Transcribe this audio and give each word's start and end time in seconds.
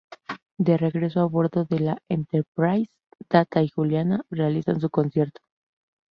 De 0.57 0.77
regreso 0.77 1.19
a 1.19 1.25
bordo 1.27 1.65
de 1.65 1.79
la 1.79 1.99
"Enterprise", 2.09 2.89
Data 3.29 3.61
y 3.61 3.69
Juliana 3.69 4.25
realizan 4.31 4.81
su 4.81 4.89
concierto. 4.89 5.41